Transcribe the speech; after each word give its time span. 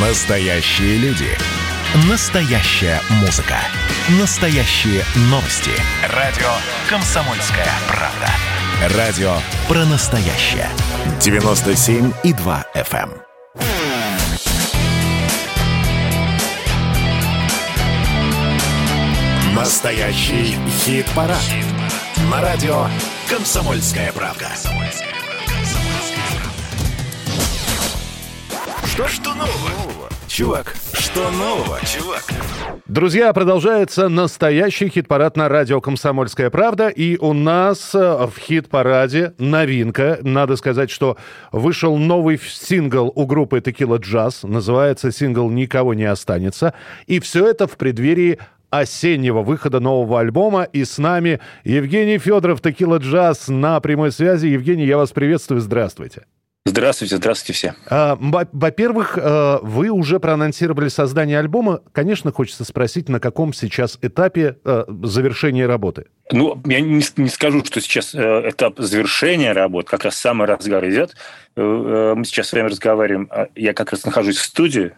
Настоящие 0.00 0.96
люди. 0.98 1.26
Настоящая 2.08 3.00
музыка. 3.20 3.56
Настоящие 4.20 5.02
новости. 5.22 5.72
Радио 6.14 6.46
«Комсомольская 6.88 7.66
правда». 7.88 8.96
Радио 8.96 9.38
про 9.66 9.84
настоящее. 9.86 10.68
97,2 11.18 12.64
FM. 12.76 13.10
эм. 13.10 13.64
Настоящий 19.52 20.56
хит-парад. 20.84 21.42
На 22.30 22.40
радио 22.40 22.86
«Комсомольская 23.28 24.12
правда». 24.12 24.46
Что, 28.98 29.06
что 29.06 29.34
нового? 29.34 30.08
Чувак, 30.26 30.74
что 30.92 31.30
нового, 31.30 31.78
чувак? 31.86 32.24
Друзья, 32.88 33.32
продолжается 33.32 34.08
настоящий 34.08 34.88
хит-парад 34.88 35.36
на 35.36 35.48
радио 35.48 35.80
«Комсомольская 35.80 36.50
правда». 36.50 36.88
И 36.88 37.16
у 37.16 37.32
нас 37.32 37.94
э, 37.94 38.26
в 38.26 38.36
хит-параде 38.36 39.34
новинка. 39.38 40.18
Надо 40.22 40.56
сказать, 40.56 40.90
что 40.90 41.16
вышел 41.52 41.96
новый 41.96 42.40
сингл 42.40 43.12
у 43.14 43.24
группы 43.24 43.60
«Текила 43.60 43.98
Джаз». 43.98 44.42
Называется 44.42 45.12
сингл 45.12 45.48
«Никого 45.48 45.94
не 45.94 46.06
останется». 46.06 46.74
И 47.06 47.20
все 47.20 47.46
это 47.46 47.68
в 47.68 47.76
преддверии 47.76 48.40
осеннего 48.70 49.42
выхода 49.42 49.78
нового 49.78 50.18
альбома. 50.18 50.64
И 50.64 50.84
с 50.84 50.98
нами 50.98 51.38
Евгений 51.62 52.18
Федоров, 52.18 52.60
«Текила 52.60 52.96
Джаз» 52.96 53.46
на 53.46 53.78
прямой 53.78 54.10
связи. 54.10 54.48
Евгений, 54.48 54.86
я 54.86 54.96
вас 54.96 55.12
приветствую. 55.12 55.60
Здравствуйте. 55.60 56.24
Здравствуйте, 56.68 57.16
здравствуйте 57.16 57.52
все. 57.54 57.74
А, 57.88 58.18
во-первых, 58.20 59.16
э, 59.16 59.58
вы 59.62 59.88
уже 59.88 60.20
проанонсировали 60.20 60.88
создание 60.88 61.38
альбома. 61.38 61.80
Конечно, 61.92 62.30
хочется 62.30 62.64
спросить, 62.64 63.08
на 63.08 63.20
каком 63.20 63.54
сейчас 63.54 63.98
этапе 64.02 64.58
э, 64.66 64.84
завершения 65.02 65.66
работы? 65.66 66.08
Ну, 66.30 66.60
я 66.66 66.80
не, 66.80 67.02
не 67.16 67.28
скажу, 67.30 67.64
что 67.64 67.80
сейчас 67.80 68.14
э, 68.14 68.50
этап 68.50 68.78
завершения 68.78 69.52
работы, 69.52 69.88
как 69.88 70.04
раз 70.04 70.16
самый 70.16 70.46
разгар 70.46 70.86
идет. 70.86 71.16
Мы 71.56 72.22
сейчас 72.26 72.48
с 72.48 72.52
вами 72.52 72.68
разговариваем. 72.68 73.28
А 73.30 73.48
я 73.56 73.72
как 73.72 73.92
раз 73.92 74.04
нахожусь 74.04 74.36
в 74.36 74.44
студии, 74.44 74.92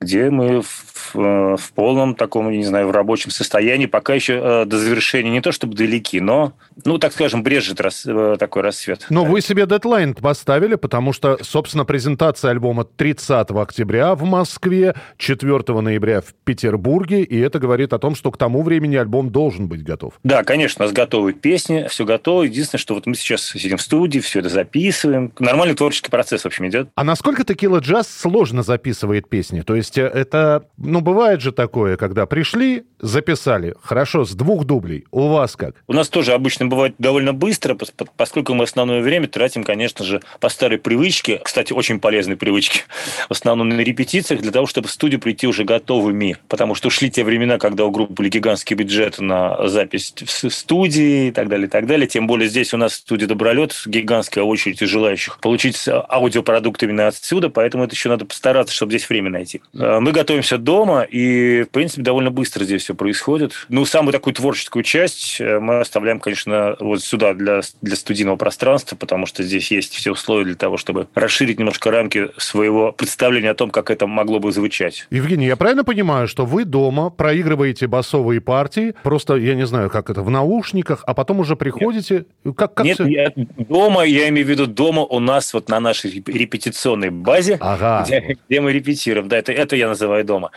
где 0.00 0.30
мы 0.30 0.62
в, 0.62 1.14
в 1.14 1.72
полном 1.74 2.14
таком, 2.14 2.50
не 2.50 2.64
знаю, 2.64 2.88
в 2.88 2.90
рабочем 2.90 3.30
состоянии, 3.30 3.86
пока 3.86 4.14
еще 4.14 4.40
э, 4.42 4.64
до 4.66 4.78
завершения 4.78 5.30
не 5.30 5.40
то 5.40 5.52
чтобы 5.52 5.74
далеки, 5.74 6.20
но, 6.20 6.52
ну, 6.84 6.98
так 6.98 7.12
скажем, 7.12 7.42
брежет 7.42 7.80
рас, 7.80 8.04
э, 8.06 8.36
такой 8.38 8.62
рассвет. 8.62 9.06
Но 9.10 9.24
вы 9.24 9.40
себе 9.40 9.66
дедлайн 9.66 10.14
поставили, 10.14 10.74
потому 10.74 11.12
что, 11.12 11.38
собственно, 11.42 11.84
презентация 11.84 12.50
альбома 12.50 12.84
30 12.84 13.50
октября 13.50 14.14
в 14.14 14.24
Москве, 14.24 14.94
4 15.16 15.80
ноября 15.80 16.20
в 16.20 16.34
Петербурге, 16.44 17.22
и 17.22 17.38
это 17.38 17.58
говорит 17.58 17.92
о 17.92 17.98
том, 17.98 18.14
что 18.14 18.30
к 18.30 18.36
тому 18.36 18.62
времени 18.62 18.96
альбом 18.96 19.30
должен 19.30 19.66
быть 19.68 19.82
готов. 19.82 20.14
Да, 20.24 20.44
конечно, 20.44 20.84
у 20.84 20.88
нас 20.88 20.94
готовы 20.94 21.32
песни, 21.32 21.86
все 21.88 22.04
готово. 22.04 22.44
Единственное, 22.44 22.80
что 22.80 22.94
вот 22.94 23.06
мы 23.06 23.14
сейчас 23.14 23.42
сидим 23.42 23.78
в 23.78 23.82
студии, 23.82 24.18
все 24.18 24.40
это 24.40 24.48
записываем. 24.48 25.32
Нормальный 25.38 25.74
творческий 25.74 26.10
процесс, 26.10 26.42
в 26.42 26.46
общем, 26.46 26.68
идет. 26.68 26.88
А 26.94 27.04
насколько 27.04 27.44
Текила 27.44 27.78
Джаз 27.78 28.08
сложно 28.08 28.62
записывает 28.62 29.28
песни? 29.28 29.55
То 29.62 29.74
есть 29.74 29.98
э, 29.98 30.02
это, 30.02 30.66
ну, 30.78 31.00
бывает 31.00 31.40
же 31.40 31.52
такое, 31.52 31.96
когда 31.96 32.26
пришли, 32.26 32.84
записали, 33.00 33.74
хорошо, 33.82 34.24
с 34.24 34.32
двух 34.32 34.64
дублей. 34.64 35.04
У 35.10 35.28
вас 35.28 35.56
как? 35.56 35.82
У 35.86 35.92
нас 35.92 36.08
тоже 36.08 36.32
обычно 36.32 36.66
бывает 36.66 36.94
довольно 36.98 37.32
быстро, 37.32 37.76
поскольку 38.16 38.54
мы 38.54 38.64
основное 38.64 39.00
время 39.00 39.28
тратим, 39.28 39.64
конечно 39.64 40.04
же, 40.04 40.22
по 40.40 40.48
старой 40.48 40.78
привычке, 40.78 41.40
кстати, 41.42 41.72
очень 41.72 42.00
полезной 42.00 42.36
привычке, 42.36 42.80
в 43.28 43.32
основном 43.32 43.68
на 43.68 43.80
репетициях, 43.80 44.40
для 44.40 44.52
того, 44.52 44.66
чтобы 44.66 44.88
в 44.88 44.90
студию 44.90 45.20
прийти 45.20 45.46
уже 45.46 45.64
готовыми. 45.64 46.36
Потому 46.48 46.74
что 46.74 46.88
ушли 46.88 47.10
те 47.10 47.24
времена, 47.24 47.58
когда 47.58 47.84
у 47.84 47.90
группы 47.90 48.14
были 48.14 48.28
гигантские 48.28 48.76
бюджеты 48.76 49.22
на 49.22 49.68
запись 49.68 50.14
в 50.16 50.50
студии 50.50 51.28
и 51.28 51.30
так 51.30 51.48
далее, 51.48 51.66
и 51.66 51.70
так 51.70 51.86
далее. 51.86 52.06
Тем 52.06 52.26
более 52.26 52.48
здесь 52.48 52.72
у 52.74 52.76
нас 52.76 52.92
в 52.92 52.96
студии 52.96 53.26
Добролет 53.26 53.74
гигантская 53.86 54.44
очередь 54.44 54.80
желающих 54.80 55.38
получить 55.40 55.88
аудиопродукт 55.88 56.82
именно 56.82 57.08
отсюда, 57.08 57.50
поэтому 57.50 57.84
это 57.84 57.94
еще 57.94 58.08
надо 58.08 58.24
постараться, 58.24 58.74
чтобы 58.74 58.92
здесь 58.92 59.08
время 59.08 59.30
найти. 59.30 59.45
Э, 59.54 60.00
мы 60.00 60.12
готовимся 60.12 60.58
дома, 60.58 61.02
и, 61.02 61.62
в 61.62 61.70
принципе, 61.70 62.02
довольно 62.02 62.30
быстро 62.30 62.64
здесь 62.64 62.82
все 62.82 62.94
происходит. 62.94 63.52
Ну, 63.68 63.84
самую 63.84 64.12
такую 64.12 64.34
творческую 64.34 64.82
часть 64.82 65.40
э, 65.40 65.58
мы 65.58 65.80
оставляем, 65.80 66.20
конечно, 66.20 66.76
вот 66.80 67.02
сюда 67.02 67.34
для, 67.34 67.60
для 67.82 67.96
студийного 67.96 68.36
пространства, 68.36 68.96
потому 68.96 69.26
что 69.26 69.42
здесь 69.42 69.70
есть 69.70 69.94
все 69.94 70.12
условия 70.12 70.44
для 70.44 70.54
того, 70.54 70.76
чтобы 70.76 71.08
расширить 71.14 71.58
немножко 71.58 71.90
рамки 71.90 72.30
своего 72.36 72.92
представления 72.92 73.50
о 73.50 73.54
том, 73.54 73.70
как 73.70 73.90
это 73.90 74.06
могло 74.06 74.38
бы 74.38 74.52
звучать. 74.52 75.06
Евгений, 75.10 75.46
я 75.46 75.56
правильно 75.56 75.84
понимаю, 75.84 76.28
что 76.28 76.44
вы 76.44 76.64
дома 76.64 77.10
проигрываете 77.10 77.86
басовые 77.86 78.40
партии, 78.40 78.94
просто, 79.02 79.36
я 79.36 79.54
не 79.54 79.66
знаю, 79.66 79.90
как 79.90 80.10
это, 80.10 80.22
в 80.22 80.30
наушниках, 80.30 81.04
а 81.06 81.14
потом 81.14 81.40
уже 81.40 81.56
приходите? 81.56 82.26
Нет, 82.44 82.56
как, 82.56 82.74
как 82.74 82.86
Нет 82.86 82.96
все... 82.96 83.06
я, 83.06 83.32
дома, 83.36 84.04
я 84.04 84.28
имею 84.28 84.46
в 84.46 84.50
виду 84.50 84.66
дома 84.66 85.02
у 85.02 85.20
нас 85.20 85.52
вот 85.54 85.68
на 85.68 85.80
нашей 85.80 86.10
репетиционной 86.10 87.10
базе, 87.10 87.58
ага. 87.60 88.04
где, 88.04 88.36
где 88.48 88.60
мы 88.60 88.72
репетируем. 88.72 89.28
Да, 89.28 89.35
это, 89.36 89.52
это 89.52 89.76
я 89.76 89.88
называю 89.88 90.24
дома. 90.24 90.50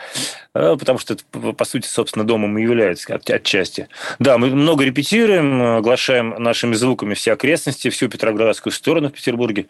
Э, 0.54 0.76
потому 0.78 0.98
что 0.98 1.14
это, 1.14 1.24
по 1.52 1.64
сути, 1.64 1.86
собственно, 1.86 2.26
домом 2.26 2.58
и 2.58 2.62
является 2.62 3.14
от, 3.14 3.28
отчасти. 3.30 3.88
Да, 4.18 4.38
мы 4.38 4.48
много 4.48 4.84
репетируем, 4.84 5.62
оглашаем 5.78 6.34
нашими 6.38 6.74
звуками 6.74 7.14
все 7.14 7.32
окрестности, 7.32 7.90
всю 7.90 8.08
Петроградскую 8.08 8.72
сторону 8.72 9.08
в 9.08 9.12
Петербурге. 9.12 9.66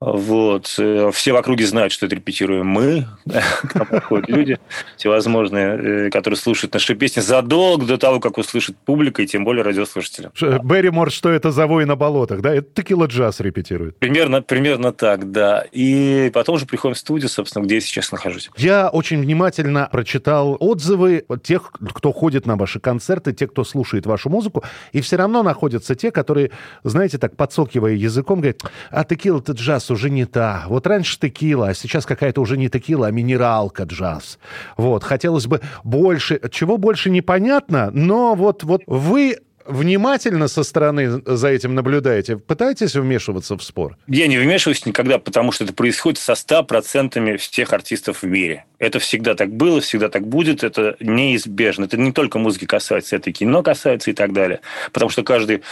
Вот. 0.00 0.76
Э, 0.78 1.10
все 1.12 1.32
в 1.32 1.36
округе 1.36 1.66
знают, 1.66 1.92
что 1.92 2.06
это 2.06 2.16
репетируем 2.16 2.66
мы. 2.66 3.06
К 3.26 3.74
нам 3.74 3.86
приходят 3.86 4.30
люди 4.30 4.58
всевозможные, 4.96 6.06
э, 6.06 6.10
которые 6.10 6.38
слушают 6.38 6.72
наши 6.72 6.94
песни 6.94 7.20
задолго 7.20 7.84
до 7.84 7.98
того, 7.98 8.18
как 8.18 8.38
услышит 8.38 8.78
публика, 8.78 9.20
и 9.22 9.26
тем 9.26 9.44
более 9.44 9.62
радиослушатели. 9.62 10.30
Берримор, 10.64 11.10
что 11.10 11.28
это 11.28 11.50
за 11.50 11.66
вой 11.66 11.84
на 11.84 11.96
болотах, 11.96 12.40
да? 12.40 12.54
Это 12.54 12.68
текила 12.72 13.06
джаз 13.06 13.40
репетирует. 13.40 13.98
Примерно, 13.98 14.40
примерно 14.40 14.92
так, 14.92 15.32
да. 15.32 15.66
И 15.70 16.30
потом 16.32 16.54
уже 16.54 16.64
приходим 16.64 16.94
в 16.94 16.98
студию, 16.98 17.28
собственно, 17.28 17.64
где 17.64 17.74
я 17.74 17.80
сейчас 17.82 18.10
нахожусь. 18.10 18.50
Я 18.56 18.88
очень 18.88 19.20
внимательно 19.20 19.86
прочитал 19.92 20.56
отзывы 20.58 21.26
тех, 21.42 21.72
кто 21.72 22.12
ходит 22.12 22.46
на 22.46 22.56
ваши 22.56 22.80
концерты, 22.80 23.34
тех, 23.34 23.50
кто 23.50 23.64
слушает 23.64 24.06
вашу 24.06 24.30
музыку, 24.30 24.64
и 24.92 25.02
все 25.02 25.16
равно 25.16 25.42
находятся 25.42 25.94
те, 25.94 26.10
которые, 26.10 26.52
знаете, 26.84 27.18
так 27.18 27.36
подсокивая 27.36 27.92
языком, 27.92 28.40
говорят, 28.40 28.62
а 28.90 29.04
текила 29.04 29.40
это 29.40 29.52
уже 29.90 30.10
не 30.10 30.24
та. 30.24 30.64
Вот 30.68 30.86
раньше 30.86 31.18
текила, 31.18 31.68
а 31.68 31.74
сейчас 31.74 32.06
какая-то 32.06 32.40
уже 32.40 32.56
не 32.56 32.68
текила, 32.68 33.08
а 33.08 33.10
минералка 33.10 33.84
джаз. 33.84 34.38
Вот, 34.76 35.04
хотелось 35.04 35.46
бы 35.46 35.60
больше, 35.84 36.40
чего 36.50 36.76
больше 36.76 37.10
непонятно, 37.10 37.90
но 37.92 38.34
вот, 38.34 38.64
вот 38.64 38.82
вы 38.86 39.38
внимательно 39.66 40.48
со 40.48 40.62
стороны 40.62 41.22
за 41.24 41.48
этим 41.48 41.74
наблюдаете? 41.74 42.36
Пытаетесь 42.36 42.94
вмешиваться 42.94 43.56
в 43.56 43.62
спор? 43.62 43.96
Я 44.06 44.26
не 44.26 44.38
вмешиваюсь 44.38 44.84
никогда, 44.86 45.18
потому 45.18 45.52
что 45.52 45.64
это 45.64 45.72
происходит 45.72 46.18
со 46.18 46.32
100% 46.32 47.36
всех 47.38 47.72
артистов 47.72 48.22
в 48.22 48.26
мире. 48.26 48.64
Это 48.78 48.98
всегда 48.98 49.34
так 49.34 49.52
было, 49.52 49.80
всегда 49.80 50.08
так 50.08 50.26
будет, 50.26 50.64
это 50.64 50.96
неизбежно. 51.00 51.84
Это 51.84 51.98
не 51.98 52.12
только 52.12 52.38
музыки 52.38 52.64
касается, 52.64 53.16
это 53.16 53.30
и 53.30 53.32
кино 53.32 53.62
касается 53.62 54.10
и 54.10 54.14
так 54.14 54.32
далее. 54.32 54.60
Потому 54.92 55.10
что 55.10 55.22
каждый, 55.22 55.62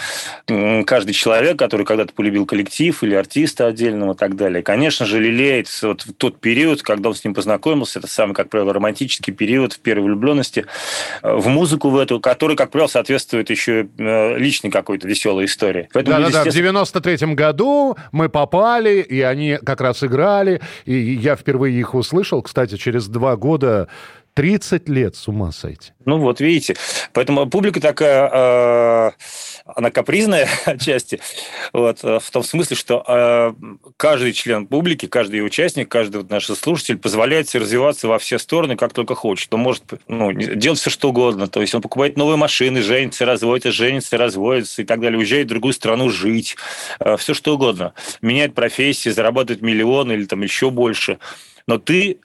каждый 0.47 1.12
человек, 1.12 1.59
который 1.59 1.87
когда-то 1.87 2.12
полюбил 2.12 2.44
коллектив 2.44 3.03
или 3.03 3.15
артиста 3.15 3.66
отдельного 3.66 4.12
и 4.12 4.16
так 4.16 4.37
далее, 4.37 4.62
конечно 4.62 5.06
же, 5.06 5.20
лелеет 5.20 5.69
вот 5.82 6.06
тот 6.19 6.38
период, 6.41 6.82
когда 6.82 7.09
он 7.09 7.15
с 7.15 7.25
ним 7.25 7.34
познакомился, 7.34 7.99
это 7.99 8.09
самый, 8.09 8.34
как 8.34 8.50
правило, 8.50 8.72
романтический 8.75 9.32
период 9.32 9.72
в 9.72 9.81
первой 9.81 10.05
влюбленности, 10.05 10.66
э, 11.22 11.32
в 11.34 11.49
музыку 11.49 11.91
в 11.91 11.97
эту, 11.97 12.20
который, 12.20 12.56
как 12.56 12.70
правило, 12.70 12.88
соответствует 12.88 13.49
еще 13.50 13.78
личной 13.99 14.71
какой-то 14.71 15.06
веселой 15.06 15.47
истории. 15.47 15.89
Да-да-да, 15.93 16.44
в 16.44 16.47
93-м 16.47 17.34
году 17.34 17.97
мы 18.12 18.28
попали, 18.28 19.00
и 19.00 19.21
они 19.21 19.59
как 19.65 19.81
раз 19.81 20.03
играли, 20.03 20.61
и 20.84 20.94
я 20.94 21.37
впервые 21.37 21.78
их 21.78 21.94
услышал, 21.94 22.43
кстати, 22.43 22.76
через 22.76 23.08
два 23.08 23.37
года 23.37 23.88
30 24.38 24.88
лет 24.88 25.17
с 25.17 25.26
ума 25.26 25.50
сойти. 25.50 25.90
Ну 26.05 26.19
вот, 26.19 26.40
видите. 26.40 26.76
Поэтому 27.12 27.50
публика 27.50 27.81
такая, 27.81 28.31
э, 28.32 29.11
она 29.67 29.90
капризная 29.90 30.49
отчасти, 30.64 31.19
вот, 31.73 32.05
э, 32.05 32.20
в 32.20 32.31
том 32.31 32.44
смысле, 32.44 32.76
что 32.76 33.05
э, 33.05 33.52
каждый 33.96 34.32
член 34.32 34.69
публики, 34.69 35.06
каждый 35.06 35.44
участник, 35.44 35.88
каждый 35.88 36.19
вот 36.19 36.31
наш 36.31 36.46
слушатель 36.46 36.99
позволяет 36.99 37.49
себе 37.49 37.64
развиваться 37.64 38.06
во 38.06 38.20
все 38.20 38.38
стороны, 38.38 38.76
как 38.76 38.93
только 38.93 39.17
хочет. 39.17 39.52
Он 39.52 39.58
может 39.58 39.82
ну, 40.06 40.31
делать 40.31 40.79
все, 40.79 40.90
что 40.90 41.08
угодно. 41.08 41.49
То 41.49 41.61
есть 41.61 41.75
он 41.75 41.82
покупает 41.82 42.17
новые 42.17 42.37
машины, 42.37 42.81
женится, 42.81 43.26
разводится, 43.26 43.73
женится, 43.73 44.19
разводится 44.19 44.82
и 44.82 44.85
так 44.85 45.00
далее, 45.00 45.19
уезжает 45.19 45.46
в 45.46 45.50
другую 45.50 45.73
страну 45.73 46.11
жить, 46.11 46.55
э, 47.00 47.17
все, 47.17 47.35
что 47.35 47.56
угодно. 47.56 47.93
Меняет 48.23 48.55
профессии, 48.55 49.08
зарабатывает 49.08 49.62
миллион 49.62 50.12
или 50.12 50.26
там 50.26 50.43
еще 50.43 50.70
больше. 50.70 51.19
Но 51.67 51.79
ты 51.79 52.20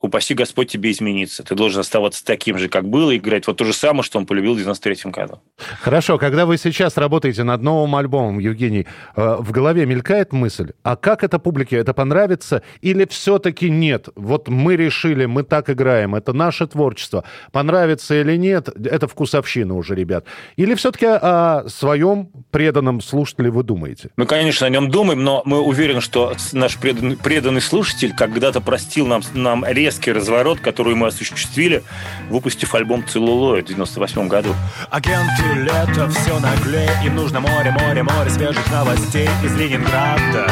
упаси 0.00 0.34
Господь 0.34 0.70
тебе 0.70 0.90
измениться. 0.90 1.42
Ты 1.42 1.54
должен 1.54 1.80
оставаться 1.80 2.24
таким 2.24 2.58
же, 2.58 2.68
как 2.68 2.88
было, 2.88 3.10
и 3.10 3.16
играть 3.16 3.46
вот 3.46 3.56
то 3.56 3.64
же 3.64 3.72
самое, 3.72 4.02
что 4.02 4.18
он 4.18 4.26
полюбил 4.26 4.54
в 4.54 4.58
93 4.58 5.10
году. 5.10 5.40
Хорошо, 5.80 6.18
когда 6.18 6.46
вы 6.46 6.56
сейчас 6.56 6.96
работаете 6.96 7.42
над 7.42 7.62
новым 7.62 7.96
альбомом, 7.96 8.38
Евгений, 8.38 8.86
э, 9.16 9.36
в 9.40 9.50
голове 9.50 9.86
мелькает 9.86 10.32
мысль, 10.32 10.72
а 10.82 10.96
как 10.96 11.24
это 11.24 11.38
публике, 11.38 11.76
это 11.76 11.94
понравится, 11.94 12.62
или 12.80 13.06
все-таки 13.06 13.70
нет? 13.70 14.08
Вот 14.14 14.48
мы 14.48 14.76
решили, 14.76 15.26
мы 15.26 15.42
так 15.42 15.68
играем, 15.70 16.14
это 16.14 16.32
наше 16.32 16.66
творчество. 16.66 17.24
Понравится 17.50 18.20
или 18.20 18.36
нет, 18.36 18.68
это 18.86 19.08
вкусовщина 19.08 19.74
уже, 19.74 19.94
ребят. 19.94 20.24
Или 20.56 20.74
все-таки 20.74 21.06
о 21.06 21.64
своем 21.68 22.30
преданном 22.50 23.00
слушателе 23.00 23.50
вы 23.50 23.64
думаете? 23.64 24.10
Мы, 24.16 24.26
конечно, 24.26 24.66
о 24.66 24.70
нем 24.70 24.90
думаем, 24.90 25.24
но 25.24 25.42
мы 25.44 25.60
уверены, 25.60 26.00
что 26.00 26.34
наш 26.52 26.76
преданный, 26.76 27.16
преданный 27.16 27.60
слушатель 27.60 28.14
когда-то 28.14 28.60
простил 28.60 29.06
нам, 29.06 29.22
нам 29.34 29.64
резкий 29.88 30.12
разворот, 30.12 30.60
который 30.60 30.94
мы 30.94 31.06
осуществили, 31.06 31.82
выпустив 32.28 32.74
альбом 32.74 33.06
«Целлулоид» 33.08 33.64
в 33.64 33.68
98 33.68 34.28
году. 34.28 34.54
Агенты 34.90 35.44
лето, 35.54 36.10
все 36.10 36.38
наглее, 36.40 36.90
им 37.06 37.16
нужно 37.16 37.40
море, 37.40 37.70
море, 37.70 38.02
море 38.02 38.28
свежих 38.28 38.70
новостей 38.70 39.30
из 39.42 39.56
Ленинграда. 39.56 40.46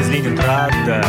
Из 0.00 0.08
Ленинграда. 0.08 1.04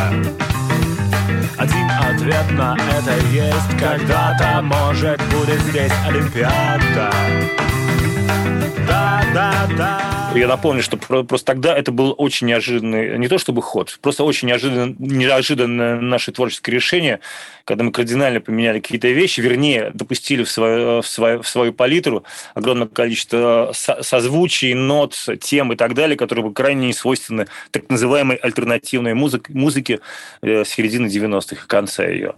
Один 1.57 1.90
ответ 1.90 2.51
на 2.51 2.75
это 2.75 3.16
есть 3.31 3.80
Когда-то, 3.80 4.62
может, 4.62 5.22
будет 5.31 5.60
здесь 5.62 5.92
Олимпиада 6.06 6.81
Да, 6.96 7.12
да, 7.12 7.12
да 7.57 7.73
я 10.44 10.48
напомню, 10.48 10.84
что 10.84 10.98
просто 10.98 11.46
тогда 11.46 11.78
это 11.78 11.92
был 11.92 12.14
очень 12.18 12.48
неожиданный, 12.48 13.18
не 13.18 13.28
то 13.28 13.38
чтобы 13.38 13.62
ход, 13.62 13.98
просто 14.02 14.24
очень 14.24 14.48
неожиданное, 14.50 14.96
неожиданное 14.98 16.00
наше 16.00 16.31
творческое 16.31 16.72
решение, 16.74 17.20
когда 17.66 17.84
мы 17.84 17.92
кардинально 17.92 18.42
поменяли 18.42 18.80
какие-то 18.80 19.08
вещи, 19.08 19.40
вернее, 19.40 19.92
допустили 19.94 20.44
в 20.44 20.50
свою, 20.50 21.02
в 21.02 21.08
свою, 21.08 21.42
в 21.42 21.48
свою 21.48 21.74
палитру 21.74 22.24
огромное 22.56 22.88
количество 22.88 23.72
созвучий, 23.74 24.74
нот, 24.74 25.16
тем 25.42 25.72
и 25.74 25.75
так 25.75 25.94
далее, 25.94 26.18
которые 26.18 26.44
были 26.44 26.54
крайне 26.54 26.88
не 26.88 26.94
свойственны 26.94 27.48
так 27.72 27.90
называемой 27.90 28.38
альтернативной 28.38 29.14
музыке, 29.14 29.54
музыке 29.54 30.00
э, 30.42 30.66
середины 30.66 31.08
90-х 31.08 31.64
и 31.64 31.68
конца 31.68 32.06
ее. 32.06 32.36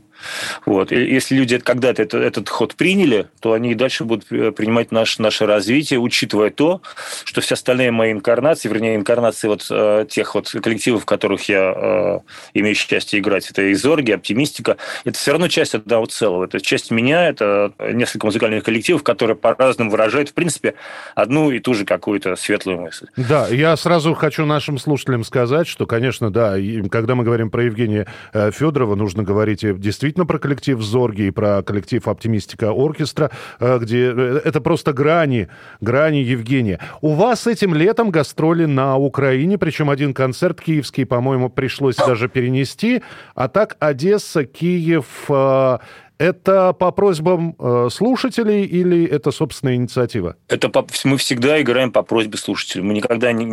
Вот. 0.66 0.92
И 0.92 0.96
если 0.96 1.36
люди 1.36 1.58
когда-то 1.58 2.02
это, 2.02 2.18
этот 2.18 2.50
ход 2.50 2.76
приняли, 2.76 3.28
то 3.40 3.54
они 3.54 3.72
и 3.72 3.76
дальше 3.76 4.04
будут 4.04 4.32
э, 4.32 4.52
принимать 4.52 4.92
наш, 4.92 5.20
наше 5.20 5.46
развитие, 5.46 6.00
учитывая 6.00 6.50
то, 6.50 6.82
что 7.24 7.42
все 7.42 7.56
остальные 7.56 7.92
мои 7.92 8.12
инкарнации, 8.12 8.70
вернее, 8.70 8.96
инкарнации 8.96 9.48
вот 9.48 9.66
э, 9.70 10.06
тех 10.10 10.36
вот 10.36 10.50
коллективов, 10.50 11.04
в 11.04 11.06
которых 11.06 11.48
я 11.50 11.74
э, 11.76 12.20
имею 12.54 12.76
счастье 12.76 13.20
играть, 13.20 13.50
это 13.50 13.72
Изорги, 13.72 14.12
Оптимистика, 14.12 14.78
это 15.04 15.18
все 15.18 15.32
равно 15.32 15.48
часть 15.48 15.76
одного 15.76 16.06
целого. 16.06 16.46
Это 16.46 16.62
часть 16.62 16.92
меня, 16.92 17.28
это 17.28 17.74
несколько 17.92 18.26
музыкальных 18.26 18.64
коллективов, 18.64 19.04
которые 19.04 19.36
по-разному 19.36 19.92
выражают, 19.92 20.30
в 20.30 20.34
принципе, 20.34 20.76
одну 21.16 21.52
и 21.52 21.60
ту 21.60 21.74
же 21.74 21.86
какую-то 21.86 22.36
светлую 22.36 22.82
мысль. 22.82 23.08
Да, 23.18 23.48
я 23.50 23.76
сразу 23.76 24.14
хочу 24.14 24.46
нашим 24.46 24.78
слушателям 24.78 25.24
сказать, 25.24 25.68
что, 25.68 25.86
конечно, 25.86 26.32
да, 26.32 26.56
когда 26.90 27.16
мы 27.16 27.24
говорим 27.24 27.50
про 27.50 27.64
Евгения 27.64 28.08
э, 28.34 28.52
Федорова, 28.52 28.96
нужно 28.96 29.24
говорить 29.24 29.66
действительно 29.80 30.15
действительно 30.16 30.26
про 30.26 30.40
коллектив 30.40 30.82
Зорги 30.82 31.24
и 31.28 31.32
про 31.32 31.62
коллектив 31.64 32.08
Оптимистика 32.08 32.72
Оркестра, 32.72 33.30
э, 33.60 33.80
где 33.80 34.14
э, 34.16 34.42
это 34.46 34.62
просто 34.62 34.94
грани, 34.94 35.48
грани 35.82 36.24
Евгения. 36.24 36.80
У 37.02 37.14
вас 37.14 37.48
этим 37.48 37.76
летом 37.76 38.12
гастроли 38.12 38.66
на 38.66 38.98
Украине, 38.98 39.58
причем 39.58 39.90
один 39.90 40.14
концерт 40.14 40.62
киевский, 40.62 41.06
по-моему, 41.06 41.50
пришлось 41.50 41.96
даже 41.96 42.30
перенести, 42.30 43.02
а 43.36 43.48
так 43.48 43.76
Одесса, 43.80 44.46
Киев, 44.46 45.06
э, 45.30 45.78
это 46.18 46.74
по 46.74 46.92
просьбам 46.92 47.56
э, 47.60 47.90
слушателей 47.92 48.64
или 48.64 49.06
это 49.06 49.32
собственная 49.32 49.76
инициатива? 49.76 50.36
Это 50.48 50.70
по, 50.70 50.86
мы 51.04 51.18
всегда 51.18 51.62
играем 51.62 51.92
по 51.92 52.04
просьбе 52.04 52.38
слушателей. 52.38 52.84
Мы 52.84 52.94
никогда 52.94 53.32
не, 53.32 53.46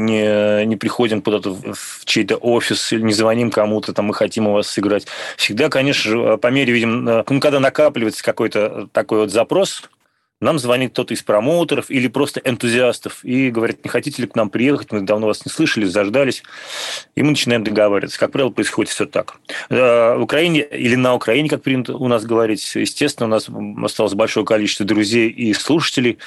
не, 0.64 0.76
приходим 0.76 1.22
куда-то 1.22 1.54
в 1.54 2.04
чей-то 2.04 2.36
офис 2.36 2.92
или 2.92 3.02
не 3.02 3.12
звоним 3.12 3.50
кому-то, 3.50 3.92
там 3.92 4.06
мы 4.06 4.14
хотим 4.14 4.46
у 4.46 4.52
вас 4.52 4.68
сыграть. 4.68 5.06
Всегда, 5.36 5.68
конечно 5.68 6.10
же, 6.10 6.38
по 6.38 6.48
мере, 6.48 6.72
видим, 6.72 7.08
э, 7.08 7.24
ну, 7.28 7.40
когда 7.40 7.60
накапливается 7.60 8.22
какой-то 8.24 8.88
такой 8.92 9.20
вот 9.20 9.30
запрос, 9.30 9.82
нам 10.42 10.58
звонит 10.58 10.92
кто-то 10.92 11.14
из 11.14 11.22
промоутеров 11.22 11.90
или 11.90 12.08
просто 12.08 12.40
энтузиастов 12.44 13.24
и 13.24 13.50
говорит, 13.50 13.84
не 13.84 13.90
хотите 13.90 14.22
ли 14.22 14.28
к 14.28 14.34
нам 14.34 14.50
приехать, 14.50 14.92
мы 14.92 15.00
давно 15.00 15.28
вас 15.28 15.46
не 15.46 15.50
слышали, 15.50 15.84
заждались, 15.84 16.42
и 17.14 17.22
мы 17.22 17.30
начинаем 17.30 17.64
договариваться. 17.64 18.18
Как 18.18 18.32
правило, 18.32 18.50
происходит 18.50 18.90
все 18.90 19.06
так. 19.06 19.36
Э, 19.70 20.16
в 20.16 20.22
Украине 20.22 20.62
или 20.62 20.96
на 20.96 21.14
Украине, 21.14 21.48
как 21.48 21.62
принято 21.62 21.96
у 21.96 22.08
нас 22.08 22.24
говорить, 22.24 22.74
естественно, 22.74 23.26
у 23.26 23.30
нас 23.30 23.48
осталось 23.84 24.14
большое 24.14 24.44
количество 24.44 24.84
друзей 24.84 25.28
и 25.28 25.54
слушателей, 25.54 26.18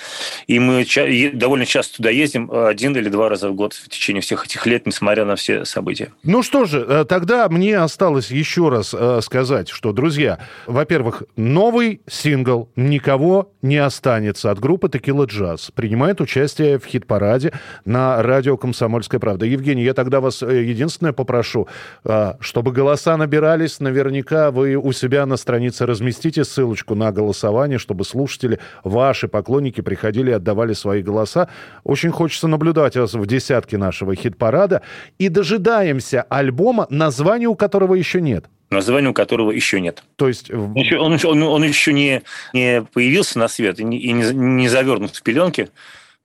и 0.47 0.59
мы 0.59 0.85
довольно 1.33 1.65
часто 1.65 1.97
туда 1.97 2.09
ездим 2.09 2.49
один 2.51 2.95
или 2.95 3.09
два 3.09 3.29
раза 3.29 3.49
в 3.49 3.55
год 3.55 3.73
в 3.73 3.89
течение 3.89 4.21
всех 4.21 4.45
этих 4.45 4.65
лет, 4.65 4.85
несмотря 4.85 5.25
на 5.25 5.35
все 5.35 5.65
события. 5.65 6.11
Ну 6.23 6.41
что 6.41 6.65
же, 6.65 6.85
э, 6.87 7.05
тогда 7.05 7.49
мне 7.49 7.77
осталось 7.77 8.31
еще 8.31 8.69
раз 8.69 8.95
э, 8.97 9.19
сказать, 9.21 9.69
что, 9.69 9.91
друзья, 9.91 10.39
во-первых, 10.67 11.23
новый 11.35 12.01
сингл 12.07 12.69
«Никого 12.75 13.51
не 13.61 13.77
оставил» 13.77 14.04
останется 14.05 14.51
от 14.51 14.59
группы 14.59 14.87
«Текила 14.87 15.25
Джаз». 15.25 15.71
Принимает 15.73 16.21
участие 16.21 16.77
в 16.77 16.85
хит-параде 16.85 17.53
на 17.85 18.21
радио 18.21 18.55
«Комсомольская 18.55 19.19
правда». 19.19 19.47
Евгений, 19.47 19.83
я 19.83 19.95
тогда 19.95 20.19
вас 20.19 20.43
э, 20.43 20.63
единственное 20.63 21.11
попрошу, 21.11 21.67
а, 22.03 22.37
чтобы 22.39 22.71
голоса 22.71 23.17
набирались, 23.17 23.79
наверняка 23.79 24.51
вы 24.51 24.75
у 24.75 24.91
себя 24.91 25.25
на 25.25 25.37
странице 25.37 25.87
разместите 25.87 26.43
ссылочку 26.43 26.93
на 26.93 27.11
голосование, 27.11 27.79
чтобы 27.79 28.05
слушатели, 28.05 28.59
ваши 28.83 29.27
поклонники 29.27 29.81
приходили 29.81 30.29
и 30.29 30.33
отдавали 30.33 30.73
свои 30.73 31.01
голоса. 31.01 31.49
Очень 31.83 32.11
хочется 32.11 32.47
наблюдать 32.47 32.95
вас 32.95 33.15
в 33.15 33.25
десятке 33.25 33.79
нашего 33.79 34.13
хит-парада. 34.13 34.83
И 35.17 35.29
дожидаемся 35.29 36.21
альбома, 36.29 36.85
названия 36.91 37.47
у 37.47 37.55
которого 37.55 37.95
еще 37.95 38.21
нет 38.21 38.45
названия 38.69 39.09
у 39.09 39.13
которого 39.13 39.51
еще 39.51 39.79
нет. 39.79 40.03
То 40.15 40.27
есть... 40.27 40.51
Он 40.51 40.75
еще, 40.75 40.97
он, 40.97 41.19
он, 41.23 41.43
он 41.43 41.63
еще 41.63 41.93
не, 41.93 42.21
не 42.53 42.85
появился 42.93 43.39
на 43.39 43.47
свет 43.47 43.79
и 43.79 43.83
не, 43.83 43.97
и 43.97 44.11
не, 44.11 44.33
не 44.33 44.67
завернут 44.67 45.15
в 45.15 45.23
пеленки, 45.23 45.69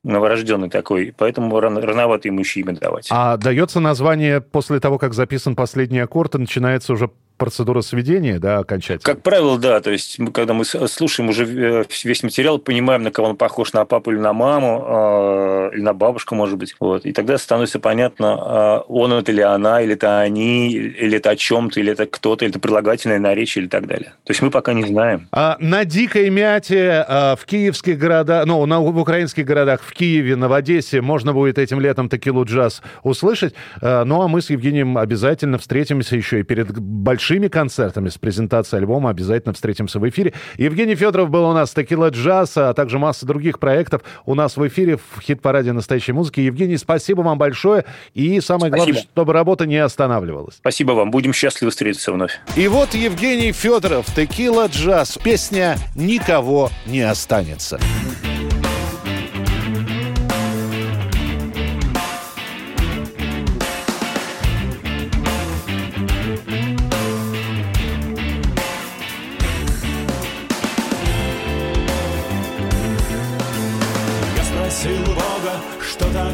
новорожденный 0.03 0.71
такой, 0.71 1.15
поэтому 1.17 1.59
рано, 1.61 1.81
рановато 1.81 2.29
ему 2.29 2.41
еще 2.41 2.61
имя 2.61 2.75
давать. 2.75 3.09
А 3.11 3.37
дается 3.37 3.81
название 3.81 4.41
после 4.41 4.81
того, 4.81 4.99
как 4.99 5.15
записан 5.15 5.55
последний 5.55 5.99
аккорд, 5.99 6.37
и 6.37 6.39
начинается 6.39 6.93
уже 6.93 7.11
процедура 7.41 7.81
сведения, 7.81 8.39
да, 8.39 8.59
окончательно? 8.59 9.15
Как 9.15 9.23
правило, 9.23 9.59
да. 9.59 9.81
То 9.81 9.91
есть, 9.91 10.19
когда 10.33 10.53
мы 10.53 10.67
слушаем 10.67 11.31
уже 11.31 11.87
весь 12.05 12.23
материал, 12.23 12.59
понимаем, 12.59 13.03
на 13.03 13.11
кого 13.11 13.31
он 13.31 13.37
похож, 13.37 13.73
на 13.73 13.87
папу 13.87 14.13
или 14.13 14.19
на 14.19 14.35
маму, 14.35 14.85
э, 14.87 15.71
или 15.75 15.81
на 15.81 15.95
бабушку, 15.95 16.35
может 16.35 16.59
быть. 16.59 16.77
Вот. 16.79 17.07
И 17.07 17.13
тогда 17.13 17.39
становится 17.39 17.81
понятно, 17.81 18.83
э, 18.85 18.93
он 18.93 19.13
это 19.15 19.33
или 19.33 19.41
она, 19.41 19.81
или 19.81 19.95
это 19.95 20.21
они, 20.21 20.71
или 20.71 21.17
это 21.17 21.31
о 21.31 21.37
чем-то, 21.37 21.81
или 21.81 21.91
это 21.93 22.05
кто-то, 22.05 22.45
или 22.45 22.53
это 22.53 22.61
прилагательное 22.61 23.19
наречие, 23.19 23.63
или 23.63 23.71
так 23.71 23.87
далее. 23.87 24.13
То 24.25 24.33
есть 24.33 24.43
мы 24.43 24.51
пока 24.51 24.75
не 24.75 24.85
знаем. 24.85 25.27
А 25.33 25.57
на 25.61 25.87
дикой 25.87 26.29
мяте 26.29 27.07
а, 27.09 27.37
в 27.37 27.47
киевских 27.47 27.99
городах, 27.99 28.45
ну, 28.45 28.67
на, 28.67 28.81
в 28.81 28.99
украинских 28.99 29.47
городах, 29.47 29.81
в 29.83 29.93
Киеве, 29.95 30.37
на 30.37 30.49
в 30.49 30.53
Одессе 30.53 31.01
можно 31.01 31.33
будет 31.33 31.57
этим 31.59 31.81
летом 31.81 32.11
текилу 32.11 32.45
джаз 32.45 32.83
услышать. 33.03 33.55
А, 33.81 34.05
ну, 34.05 34.21
а 34.21 34.29
мы 34.29 34.43
с 34.43 34.51
Евгением 34.51 34.99
обязательно 34.99 35.57
встретимся 35.57 36.17
еще 36.17 36.41
и 36.41 36.43
перед 36.43 36.79
большим 36.79 37.30
большими 37.31 37.47
концертами 37.47 38.09
с 38.09 38.19
презентацией 38.19 38.81
альбома. 38.81 39.11
Обязательно 39.11 39.55
встретимся 39.55 40.01
в 40.01 40.09
эфире. 40.09 40.35
Евгений 40.57 40.97
Федоров 40.97 41.31
был 41.31 41.45
у 41.45 41.53
нас, 41.53 41.71
Текила 41.71 42.09
Джаз, 42.09 42.57
а 42.57 42.75
также 42.75 42.99
масса 42.99 43.25
других 43.25 43.61
проектов 43.61 44.03
у 44.27 44.35
нас 44.35 44.57
в 44.57 44.67
эфире 44.67 44.97
в 44.97 45.21
хит-параде 45.21 45.73
настоящей 45.73 46.11
музыки. 46.11 46.41
Евгений, 46.41 46.77
спасибо 46.77 47.21
вам 47.21 47.39
большое. 47.39 47.85
И 48.15 48.41
самое 48.41 48.73
спасибо. 48.73 48.93
главное, 48.93 49.03
чтобы 49.13 49.33
работа 49.33 49.67
не 49.67 49.77
останавливалась. 49.77 50.57
Спасибо 50.57 50.93
вам. 50.93 51.13
Будем 51.13 51.33
счастливы 51.33 51.71
встретиться 51.71 52.11
вновь. 52.11 52.41
И 52.57 52.67
вот 52.67 52.95
Евгений 52.95 53.53
Федоров, 53.53 54.07
Текила 54.07 54.67
Джаз. 54.67 55.17
Песня 55.23 55.77
«Никого 55.95 56.69
не 56.87 57.03
останется». 57.03 57.79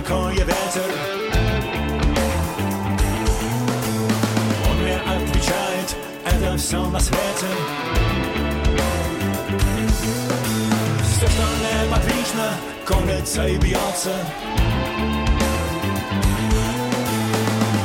Такое 0.07 0.35
ветер 0.35 0.91
Он 4.71 4.77
мне 4.83 4.97
отвечает, 4.97 5.97
это 6.25 6.57
все 6.57 6.85
на 6.89 7.01
свете 7.01 7.47
Все, 11.03 11.27
что 11.27 11.43
неподвижно, 11.87 12.53
колется 12.85 13.47
и 13.49 13.57
бьется 13.59 14.15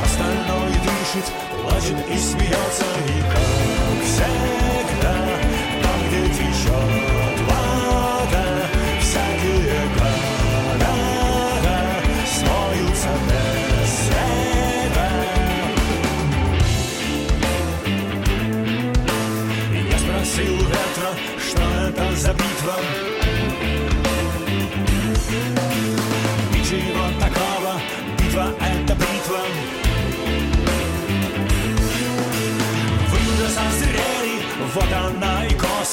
Остальное 0.04 0.70
дышит, 0.70 1.32
плачет 1.62 1.96
и 2.08 2.18
смеется 2.18 2.84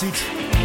message. 0.01 0.58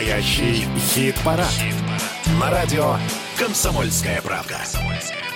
Настоящий 0.00 0.66
хит-парад. 0.78 1.46
Хит 1.50 1.74
на 2.40 2.50
радио 2.50 2.96
«Комсомольская 3.38 4.22
правда». 4.22 4.56
«Комсомольская 4.56 5.18
правда». 5.18 5.29